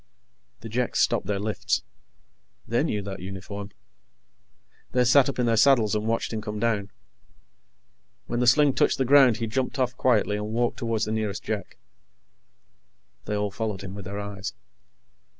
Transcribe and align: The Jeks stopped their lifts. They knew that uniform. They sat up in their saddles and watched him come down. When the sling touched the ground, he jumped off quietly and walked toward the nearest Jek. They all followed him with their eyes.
The 0.61 0.67
Jeks 0.67 0.99
stopped 0.99 1.27
their 1.27 1.37
lifts. 1.37 1.83
They 2.67 2.81
knew 2.81 3.03
that 3.03 3.19
uniform. 3.21 3.69
They 4.93 5.03
sat 5.05 5.29
up 5.29 5.37
in 5.37 5.45
their 5.45 5.55
saddles 5.57 5.93
and 5.93 6.07
watched 6.07 6.33
him 6.33 6.41
come 6.41 6.57
down. 6.59 6.89
When 8.25 8.39
the 8.39 8.47
sling 8.47 8.73
touched 8.73 8.97
the 8.97 9.05
ground, 9.05 9.37
he 9.37 9.45
jumped 9.45 9.77
off 9.77 9.95
quietly 9.95 10.37
and 10.37 10.47
walked 10.47 10.77
toward 10.77 11.03
the 11.03 11.11
nearest 11.11 11.43
Jek. 11.43 11.77
They 13.25 13.35
all 13.35 13.51
followed 13.51 13.81
him 13.83 13.93
with 13.93 14.05
their 14.05 14.19
eyes. 14.19 14.53